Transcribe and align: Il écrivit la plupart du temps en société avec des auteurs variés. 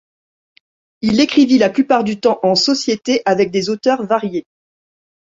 Il 1.01 1.19
écrivit 1.19 1.59
la 1.59 1.69
plupart 1.69 2.03
du 2.03 2.19
temps 2.19 2.39
en 2.41 2.55
société 2.55 3.21
avec 3.25 3.51
des 3.51 3.69
auteurs 3.69 4.03
variés. 4.03 4.47